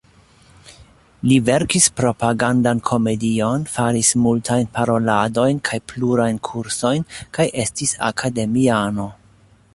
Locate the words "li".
1.31-1.35